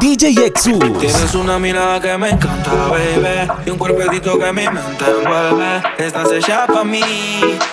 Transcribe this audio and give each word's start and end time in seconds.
DJ 0.00 0.46
Exus. 0.46 0.78
Tienes 0.98 1.34
una 1.34 1.58
mirada 1.58 2.00
que 2.00 2.16
me 2.18 2.30
encanta, 2.30 2.70
baby. 2.88 3.48
Y 3.64 3.70
un 3.70 3.78
cuerpecito 3.78 4.38
que 4.38 4.52
mi 4.52 4.68
mente 4.68 5.04
envuelve. 5.04 5.82
Estás 5.98 6.30
hecha 6.32 6.66
para 6.66 6.84
mí, 6.84 7.00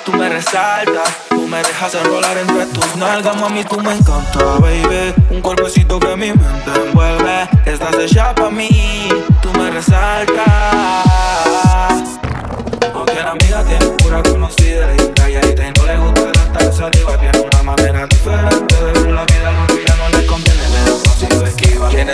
tú 0.06 0.14
me 0.14 0.30
resaltas. 0.30 1.18
Tú 1.30 1.48
me 1.48 1.58
dejas 1.58 1.96
enrolar 1.96 2.38
entre 2.38 2.66
tus 2.68 2.96
nalgas, 2.96 3.36
mami, 3.40 3.64
tú 3.64 3.80
me 3.82 3.94
encanta, 3.94 4.40
baby. 4.60 5.14
Un 5.32 5.42
cuerpecito 5.42 6.00
que 6.00 6.16
mi 6.16 6.28
mente 6.28 6.72
envuelve. 6.88 7.50
Estás 7.66 7.96
hecha 7.96 8.34
para 8.36 8.50
mí, 8.50 9.10
tú 9.42 9.52
me 9.58 9.72
resaltas. 9.72 10.44
Aunque 12.94 13.16
la 13.16 13.32
amiga 13.32 13.64
tiene 13.64 13.86
pura 13.98 14.24
conocida 14.24 14.94
y 14.94 15.12
calladita 15.14 15.68
y 15.68 15.72
no 15.80 15.86
le 15.86 15.98
gusta 15.98 16.32
estar 16.32 16.74
saliva, 16.74 17.18
tiene 17.18 17.40
una 17.40 17.64
manera 17.64 18.08
diferente 18.08 18.93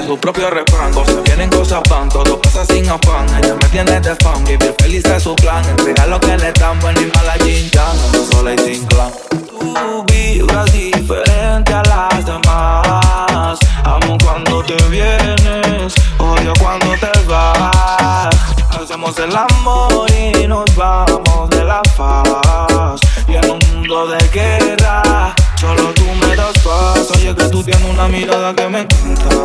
su 0.09 0.17
propio 0.17 0.49
refrán, 0.49 0.91
cosas 0.91 1.21
vienen, 1.23 1.51
cosas 1.51 1.81
van, 1.87 2.09
todo 2.09 2.41
pasa 2.41 2.65
sin 2.65 2.89
afán. 2.89 3.27
Ella 3.37 3.53
me 3.61 3.69
tiene 3.69 3.99
de 3.99 4.15
fan, 4.15 4.43
vivir 4.43 4.73
feliz 4.79 5.05
es 5.05 5.21
su 5.21 5.35
plan. 5.35 5.63
Entrega 5.65 6.07
lo 6.07 6.19
que 6.19 6.35
le 6.35 6.51
dan, 6.53 6.79
buen 6.79 6.97
y 6.97 7.05
mala 7.15 7.37
chinchán, 7.37 7.95
sola 8.31 8.55
y 8.55 8.57
sin 8.57 8.87
clan. 8.87 9.11
Tú 9.29 10.03
vibras 10.07 10.73
diferente 10.73 11.71
a 11.71 11.83
las 11.83 12.25
demás. 12.25 13.59
Amo 13.83 14.17
cuando 14.23 14.63
te 14.63 14.73
vienes, 14.89 15.93
odio 16.17 16.53
cuando 16.59 16.87
te 16.97 17.11
vas. 17.27 18.35
Hacemos 18.81 19.15
el 19.19 19.35
amor 19.35 20.09
y 20.09 20.47
nos 20.47 20.75
vamos 20.75 21.51
de 21.51 21.63
la 21.63 21.83
faz. 21.95 22.99
Y 23.27 23.35
en 23.35 23.47
un 23.47 23.59
mundo 23.71 24.07
de 24.07 24.27
guerra, 24.29 25.35
solo 25.53 25.93
tú 25.93 26.05
me 26.19 26.35
das 26.35 26.57
paz. 26.63 27.11
Oye, 27.15 27.35
que 27.35 27.43
tú 27.49 27.63
tienes 27.63 27.87
una 27.87 28.07
mirada 28.07 28.55
que 28.55 28.67
me 28.69 28.79
encanta, 28.81 29.38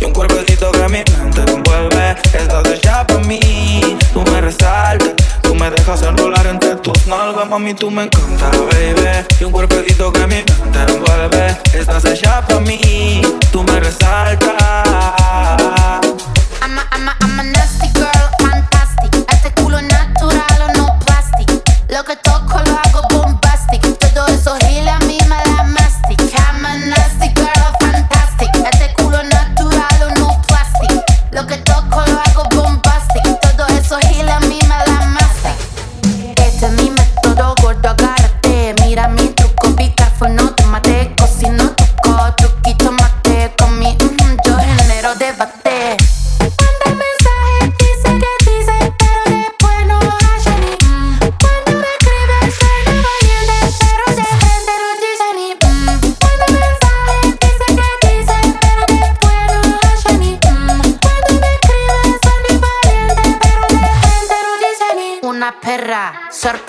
Y 0.00 0.04
un 0.04 0.12
cuerpecito 0.12 0.70
que 0.72 0.88
mi 0.88 0.98
mente 0.98 1.42
envuelve. 1.46 2.16
Estás 2.32 2.66
hecha 2.68 3.06
para 3.06 3.20
mí, 3.20 3.96
tú 4.12 4.22
me 4.22 4.40
resaltas. 4.40 5.14
Tú 5.42 5.54
me 5.54 5.70
dejas 5.70 6.02
enrolar 6.02 6.46
entre 6.46 6.76
tus 6.76 7.06
nalgas, 7.06 7.48
mami, 7.48 7.74
tú 7.74 7.90
me 7.90 8.04
encanta, 8.04 8.50
baby. 8.50 9.26
Y 9.40 9.44
un 9.44 9.52
cuerpecito 9.52 10.12
que 10.12 10.26
mi 10.26 10.36
mente 10.36 10.78
envuelve. 10.88 11.56
Estás 11.74 12.04
hecha 12.04 12.46
para 12.46 12.60
mí, 12.60 13.22
tú 13.50 13.64
me 13.64 13.80
resaltas. 13.80 15.79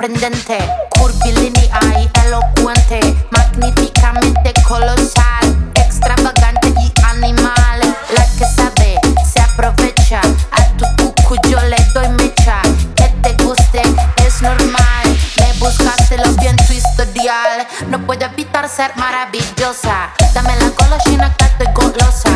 Sorprendente, 0.02 0.58
curvilínea 0.90 1.80
y 2.00 2.10
elocuente, 2.26 3.00
magníficamente 3.30 4.52
colosal, 4.68 5.72
extravagante 5.76 6.70
y 6.70 6.92
animal. 7.06 7.80
La 8.16 8.26
que 8.36 8.46
sabe 8.46 9.00
se 9.32 9.40
aprovecha. 9.42 10.22
A 10.52 10.66
tu 10.78 10.86
cucu 10.98 11.36
yo 11.48 11.62
le 11.62 11.78
doy 11.94 12.10
mecha. 12.10 12.64
Que 12.96 13.10
te 13.22 13.44
guste 13.44 13.84
es 14.26 14.42
normal. 14.42 15.06
Me 15.38 15.54
buscaste 15.60 16.18
lo 16.18 16.34
bien 16.34 16.56
tu 16.56 16.74
historial. 16.74 17.68
No 17.88 18.00
puedo 18.08 18.26
evitar 18.26 18.68
ser 18.70 18.92
maravillosa. 18.96 20.10
Dame 20.34 20.56
la 20.56 20.70
golosina 20.70 21.32
que 21.38 21.46
estoy 21.46 21.68
golosa. 21.76 22.31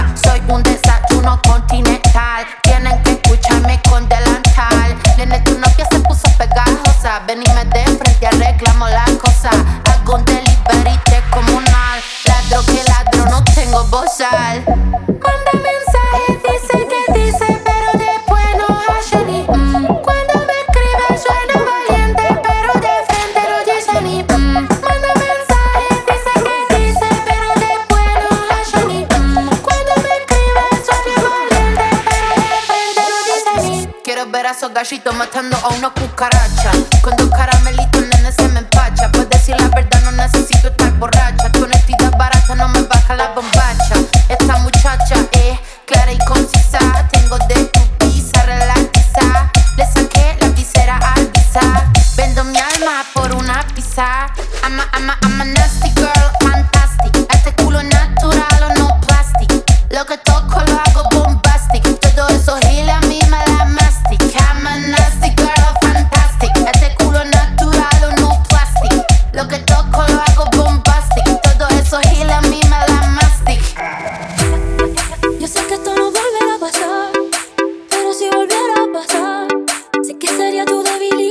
Matando 35.17 35.57
a 35.57 35.69
una 35.69 35.89
cucaracha. 35.89 36.71
Con 37.01 37.15
dos 37.15 37.29
caramelitos, 37.31 38.03
nene, 38.03 38.31
se 38.31 38.47
me 38.49 38.59
empacha. 38.59 39.11
Pues 39.11 39.27
decir 39.29 39.55
la 39.59 39.67
verdad, 39.69 39.99
no 40.03 40.11
necesito 40.11 40.67
estar 40.67 40.91
borracha. 40.93 41.51
Tu 41.51 41.63
honestidad 41.63 42.15
barata 42.17 42.53
no 42.53 42.67
me 42.67 42.81
baja 42.83 43.15
la 43.15 43.29
bombacha. 43.29 43.95
Esta 44.29 44.57
muchacha 44.57 45.15
es 45.31 45.59
clara 45.87 46.11
y 46.11 46.19
concisa. 46.25 46.79
Tengo 47.11 47.37
de 47.47 47.65
tu 47.65 47.79
pizza, 47.97 48.43
relatiza 48.43 49.51
Le 49.75 49.85
saqué 49.91 50.37
la 50.39 50.49
visera 50.49 50.97
al 50.97 51.27
visa 51.27 51.61
Vendo 52.15 52.43
mi 52.43 52.57
alma 52.57 53.03
por 53.15 53.33
una 53.33 53.65
pizza. 53.73 54.27
I'm 54.63 54.79
a, 54.79 54.87
I'm 54.93 55.09
a, 55.09 55.17
I'm 55.23 55.41
a 55.41 55.45
nasty 55.45 56.04
que 80.85 81.24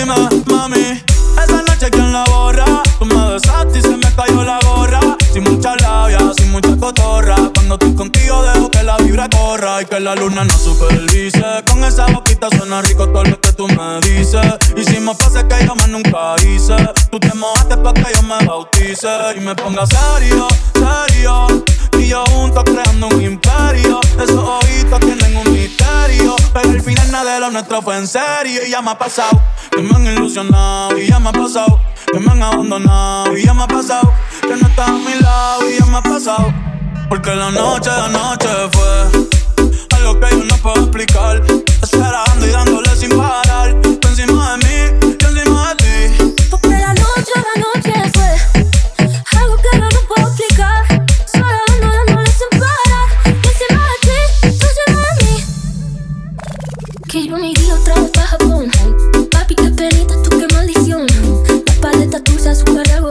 Dime, 0.00 0.14
mami, 0.48 1.09
y 9.80 9.84
que 9.86 10.00
la 10.00 10.14
luna 10.14 10.44
no 10.44 10.52
supervise. 10.52 11.44
Con 11.68 11.84
esa 11.84 12.06
boquita 12.06 12.48
suena 12.50 12.82
rico 12.82 13.08
todo 13.08 13.24
lo 13.24 13.40
que 13.40 13.52
tú 13.52 13.68
me 13.68 14.00
dices. 14.00 14.40
Hicimos 14.76 15.16
pases 15.16 15.44
que 15.44 15.64
yo 15.64 15.74
más 15.74 15.88
nunca 15.88 16.34
hice. 16.42 16.76
Tú 17.10 17.18
te 17.20 17.32
mojaste 17.34 17.76
pa' 17.76 17.92
que 17.94 18.06
yo 18.14 18.22
me 18.22 18.44
bautice 18.44 19.08
y 19.36 19.40
me 19.40 19.54
ponga 19.54 19.84
serio, 19.86 20.48
serio. 20.74 21.46
Y 21.98 22.08
yo 22.08 22.24
juntos 22.26 22.64
creando 22.64 23.08
un 23.08 23.22
imperio. 23.22 24.00
Esos 24.22 24.36
ojitos 24.38 25.00
tienen 25.00 25.36
un 25.36 25.52
misterio. 25.52 26.36
Pero 26.52 26.70
al 26.70 26.82
final 26.82 27.10
nada 27.10 27.34
de 27.34 27.40
lo 27.40 27.50
nuestro 27.50 27.82
fue 27.82 27.96
en 27.96 28.06
serio. 28.06 28.60
Y 28.66 28.70
ya 28.70 28.82
me 28.82 28.90
ha 28.90 28.98
pasado 28.98 29.40
que 29.70 29.82
me 29.82 29.94
han 29.94 30.06
ilusionado. 30.06 30.98
Y 30.98 31.08
ya 31.08 31.18
me 31.18 31.28
ha 31.28 31.32
pasado 31.32 31.80
que 32.12 32.18
me 32.18 32.32
han 32.32 32.42
abandonado. 32.42 33.36
Y 33.36 33.44
ya 33.44 33.54
me 33.54 33.62
ha 33.62 33.68
pasado 33.68 34.12
que 34.42 34.56
no 34.56 34.66
estás 34.66 34.88
a 34.88 34.92
mi 34.92 35.14
lado. 35.20 35.70
Y 35.70 35.78
ya 35.78 35.86
me 35.86 35.96
ha 35.98 36.02
pasado 36.02 36.52
porque 37.10 37.34
la 37.34 37.50
noche, 37.50 37.90
la 37.90 38.08
noche 38.08 38.48
fue 38.70 39.29
lo 40.02 40.18
que 40.18 40.30
yo 40.30 40.44
no 40.44 40.56
puedo 40.56 40.80
explicar. 40.80 41.42
Esperando 41.82 42.46
y 42.46 42.50
dándole 42.50 42.96
sin 42.96 43.10
parar. 43.16 43.80
Tú 43.82 44.08
encima 44.08 44.56
de 44.56 44.66
mí, 44.66 45.16
yo 45.18 45.28
encima 45.28 45.74
de 45.74 45.84
ti. 45.84 46.34
Porque 46.50 46.68
la 46.68 46.94
noche, 46.94 47.32
la 47.36 47.54
noche 47.60 47.92
fue 48.14 48.30
algo 49.38 49.56
que 49.56 49.78
yo 49.78 49.80
no 49.80 50.00
puedo 50.08 50.28
explicar. 50.28 50.84
Esperando 51.26 51.74
y 51.76 51.80
dándole 51.80 52.32
sin 52.32 52.50
parar. 52.58 53.08
Encima 53.26 53.82
de 53.90 53.96
ti, 54.06 54.18
tú 54.58 54.66
encima 54.66 55.02
de 55.06 55.24
mí. 55.24 55.34
Quiero 57.08 57.36
un 57.36 57.44
iría 57.44 57.74
otra 57.74 57.94
vez 57.94 58.10
para 58.10 58.26
Japón. 58.26 58.70
Papi, 59.30 59.54
qué 59.54 59.70
perita, 59.70 60.14
tú 60.22 60.38
qué 60.38 60.46
maldición. 60.54 61.06
La 61.66 61.74
paleta 61.80 62.22
tuya, 62.22 62.54
su 62.54 62.64
cargo 62.64 63.09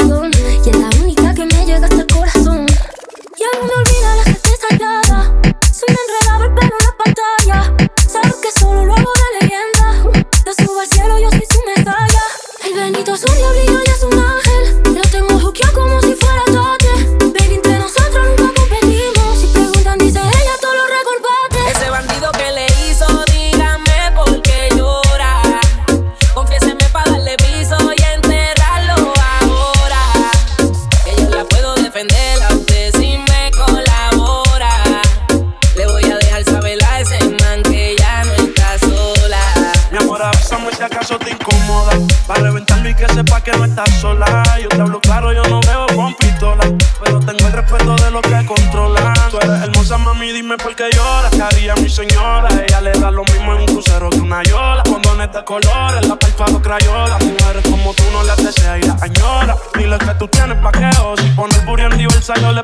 colores, 55.50 56.08
la 56.08 56.16
perfado 56.16 56.62
crayola. 56.62 57.18
Mujeres 57.18 57.64
como 57.72 57.92
tú 57.96 58.04
no 58.14 58.22
las 58.24 58.38
deseas 58.38 58.78
y 58.78 58.88
las 58.88 59.02
añora. 59.02 59.56
Ni 59.76 59.86
que 59.98 60.14
tú 60.20 60.28
tienes 60.28 60.58
pa' 60.60 60.72
que 60.72 60.90
os. 61.02 61.20
Si 61.20 61.28
pone 61.30 61.56
el 61.56 61.66
burro 61.66 61.92
en 61.92 61.98
diversa, 61.98 62.36
yo 62.36 62.52
le 62.52 62.64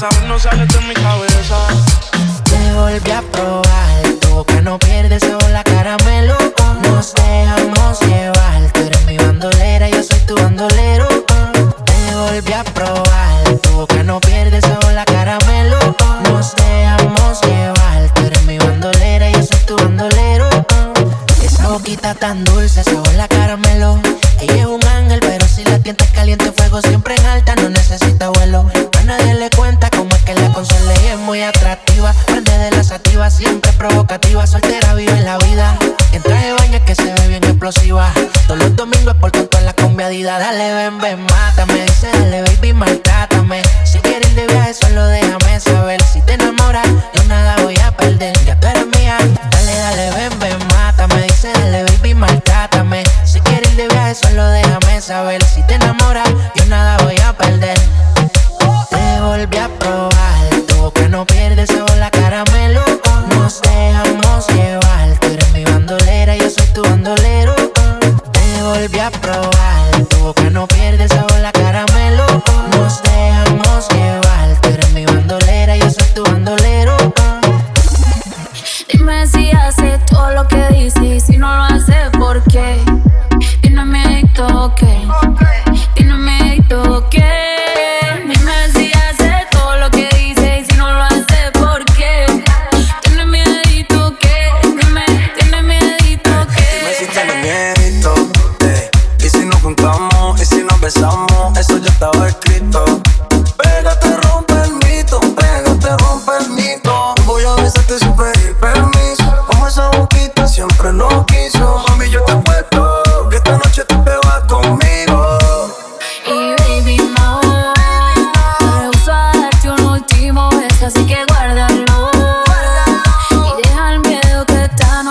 cosa 0.00 0.26
no 0.26 0.38
sale 0.38 0.66
de 0.66 0.80
mi 0.80 0.94
cabeza. 0.94 1.58
Te 2.44 2.72
volví 2.72 3.10
a 3.10 3.22
probar, 3.22 4.02
tu 4.20 4.28
boca 4.28 4.60
no 4.62 4.78
pierde 4.78 5.20
sola. 5.20 5.62
que 36.90 36.96
se 36.96 37.14
ve 37.14 37.28
bien 37.28 37.44
explosiva. 37.44 38.12
Todos 38.48 38.58
los 38.58 38.74
domingos 38.74 39.14
por 39.20 39.30
con 39.30 39.60
en 39.60 39.66
la 39.66 39.72
combiadida. 39.74 40.40
Dale, 40.40 40.74
ven, 40.74 40.98
ven, 40.98 41.22
mátame. 41.22 41.82
Dice, 41.84 42.08
dale, 42.12 42.42
baby, 42.42 42.72
maltrátame. 42.72 43.62
Si 43.84 43.98
quieres 44.00 44.28
ir 44.30 44.34
de 44.34 44.46
viaje, 44.48 44.74
solo 44.74 45.06
déjame 45.06 45.60
saber. 45.60 46.02
Si 46.02 46.20
te 46.22 46.34
enamoras, 46.34 46.88
yo 47.14 47.22
nada 47.28 47.54
voy 47.62 47.78
a 47.78 47.92
perder. 47.96 48.36
Ya 48.44 48.58
tú 48.58 48.66
eres 48.66 48.86
mía. 48.98 49.18
Dale, 49.52 49.74
dale, 49.76 50.10
ven, 50.16 50.38
ven, 50.40 50.58
mátame. 50.68 51.22
Dice, 51.22 51.52
dale, 51.52 51.84
baby, 51.84 52.14
maltrátame. 52.14 53.04
Si 53.24 53.40
quieres 53.40 53.70
ir 53.70 53.76
de 53.76 53.88
viaje, 53.88 54.14
solo 54.16 54.48
déjame 54.48 55.00
saber. 55.00 55.44
Si 55.44 55.62
te 55.62 55.74
enamoras, 55.74 55.89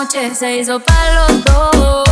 noche 0.09 0.33
se 0.33 0.57
hizo 0.57 0.79
para 0.79 1.27
los 1.27 1.43
dos. 1.43 2.09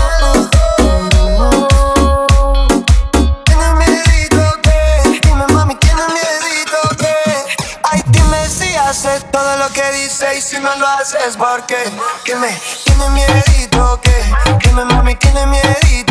Todo 9.31 9.57
lo 9.57 9.69
que 9.69 9.91
dice 9.91 10.37
y 10.37 10.41
si 10.41 10.59
no 10.59 10.75
lo 10.75 10.87
haces, 10.87 11.37
¿por 11.37 11.65
qué? 11.65 11.77
Que 12.23 12.35
me 12.35 12.49
tiene 12.83 13.09
miedito, 13.09 13.99
que, 14.01 14.57
que 14.59 14.73
me 14.73 14.85
mami 14.85 15.15
tiene 15.15 15.45
miedito. 15.45 16.06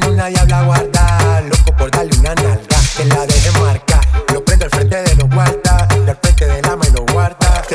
tiene 0.00 0.12
una 0.12 0.26
diabla 0.26 0.62
guarda, 0.64 1.40
loco 1.42 1.76
por 1.76 1.90
darle 1.90 2.18
una 2.18 2.34
nalga, 2.34 2.58
que 2.96 3.04
la 3.04 3.26
deje 3.26 3.50
marcar. 3.60 3.93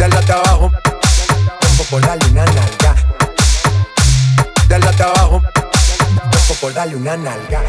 Dale 0.00 0.16
hasta 0.16 0.32
abajo. 0.32 0.72
por 1.90 2.00
darle 2.00 2.30
una 2.30 2.46
nalga. 2.46 2.94
Dale 4.66 4.88
hasta 4.88 5.04
abajo. 5.04 5.42
por 6.58 6.72
darle 6.72 6.96
una 6.96 7.18
nalga. 7.18 7.60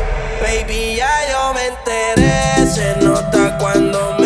Baby, 0.41 0.95
ya 0.95 1.11
yo 1.29 1.53
me 1.53 1.67
enteré. 1.67 2.71
Se 2.73 2.95
nota 3.03 3.57
cuando 3.57 4.15
me 4.17 4.20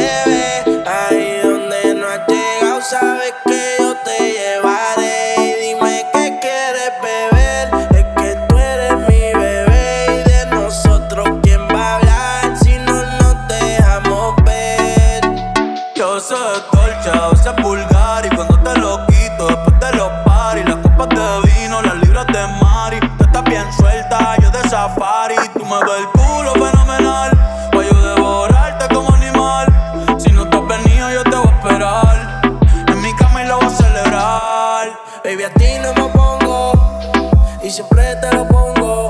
Y 37.65 37.71
siempre 37.71 38.15
te 38.17 38.31
lo 38.31 38.47
pongo. 38.47 39.07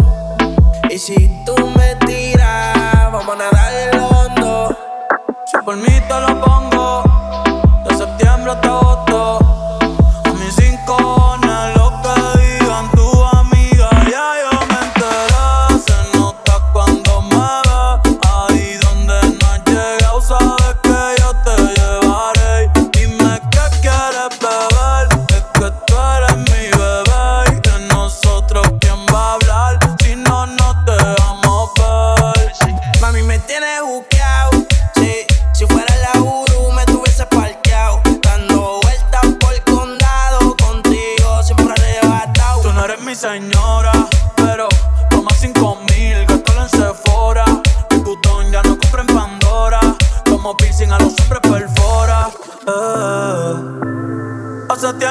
Y 0.89 0.97
si 0.97 1.43
tú 1.45 1.53
me 1.75 1.93
tiras, 2.05 3.11
vamos 3.11 3.35
a 3.35 3.35
nadar 3.35 3.73
en 3.73 3.97
lo 3.99 4.07
hondo. 4.07 4.77
Si 5.45 5.57
por 5.57 5.75
mí 5.75 5.83
te 5.83 6.21
lo 6.21 6.39
pongo. 6.39 7.03
De 7.85 7.97
septiembre 7.97 8.53
hasta 8.53 8.67
agosto. 8.69 9.64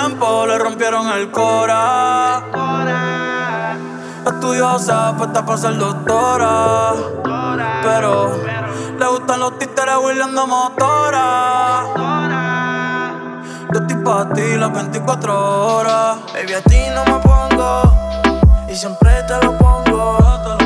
Le 0.09 0.59
rompieron 0.59 1.09
el 1.09 1.31
cora. 1.31 2.43
Estudiosa, 4.27 5.15
puesta 5.17 5.45
para 5.47 5.59
ser 5.59 5.79
doctora. 5.79 6.93
Pero 7.83 8.37
le 8.99 9.07
gustan 9.07 9.41
los 9.41 9.59
títeres 9.59 9.95
huirleando 10.03 10.47
motora. 10.47 11.85
Yo 13.73 13.81
estoy 13.81 13.97
pa' 14.05 14.29
ti 14.35 14.57
las 14.57 14.73
24 14.73 15.77
horas. 15.77 16.19
Baby, 16.35 16.53
a 16.53 16.61
ti 16.61 16.81
no 16.95 17.05
me 17.07 17.19
pongo. 17.21 17.83
Y 18.69 18.77
siempre 18.77 19.11
te 19.27 19.43
lo 19.43 19.57
pongo. 19.57 20.64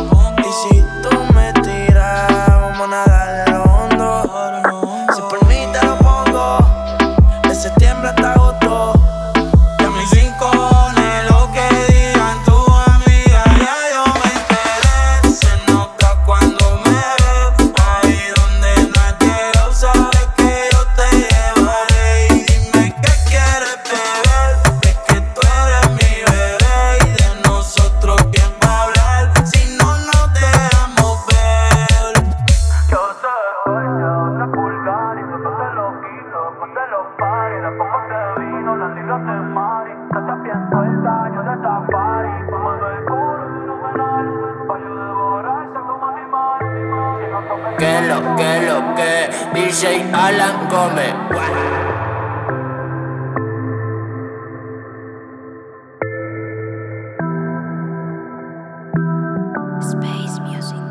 Lo, 48.21 48.37
que 48.37 48.61
lo, 48.67 48.95
que 48.95 49.31
DJ 49.55 50.11
Alan 50.13 50.69
Gómez. 50.69 51.15
Space 59.81 60.41
Music. 60.41 60.83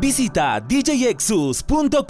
Visita 0.00 0.60
djexus.com. 0.60 2.02